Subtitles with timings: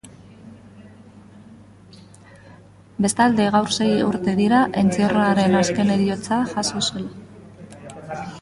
[3.07, 8.19] Bestalde, gaur sei urte dira entzierroaren azken heriotza jazo zela.